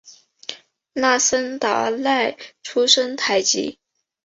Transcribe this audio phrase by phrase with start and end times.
[0.93, 3.77] 那森达赖出身台吉。